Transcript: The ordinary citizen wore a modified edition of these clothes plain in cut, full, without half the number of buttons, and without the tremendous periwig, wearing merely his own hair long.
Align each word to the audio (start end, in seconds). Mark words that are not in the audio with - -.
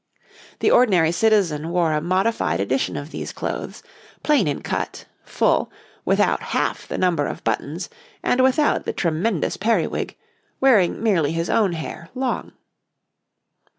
The 0.61 0.71
ordinary 0.71 1.11
citizen 1.11 1.69
wore 1.69 1.93
a 1.93 2.01
modified 2.01 2.59
edition 2.59 2.97
of 2.97 3.11
these 3.11 3.31
clothes 3.31 3.83
plain 4.23 4.47
in 4.47 4.63
cut, 4.63 5.05
full, 5.23 5.71
without 6.05 6.41
half 6.41 6.87
the 6.87 6.97
number 6.97 7.27
of 7.27 7.43
buttons, 7.43 7.87
and 8.23 8.41
without 8.41 8.85
the 8.85 8.93
tremendous 8.93 9.57
periwig, 9.57 10.17
wearing 10.59 11.03
merely 11.03 11.33
his 11.33 11.51
own 11.51 11.73
hair 11.73 12.09
long. 12.15 12.53